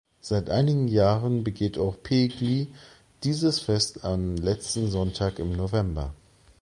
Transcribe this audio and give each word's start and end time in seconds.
Seit 0.19 0.49
einigen 0.49 0.87
Jahren 0.87 1.43
begeht 1.43 1.77
auch 1.77 2.01
Pegli 2.01 2.69
dieses 3.23 3.59
Fest 3.59 4.03
am 4.03 4.35
letzten 4.35 4.89
Sonntag 4.89 5.37
im 5.37 5.55
November. 5.55 6.11